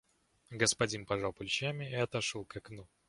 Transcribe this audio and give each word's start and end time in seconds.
Господин 0.49 1.05
пожал 1.05 1.31
плечами 1.31 1.91
и 1.91 1.93
отошёл 1.93 2.43
к 2.45 2.55
окну. 2.57 2.87